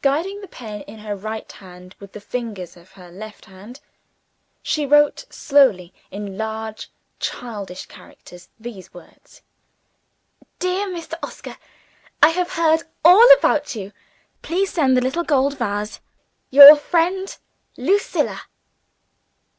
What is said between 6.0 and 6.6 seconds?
in